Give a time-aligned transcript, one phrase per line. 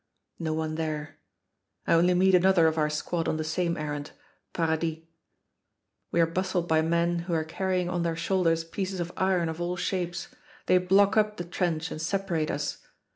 [0.39, 1.17] No one there.
[1.85, 4.13] I only meet another of our squad on the same errand
[4.51, 5.03] Paradis.
[6.11, 9.61] We are bustled by men who are carrying on their shoulders pieces of iron of
[9.61, 10.29] all shapes.
[10.65, 12.79] They block up the trench and separate us.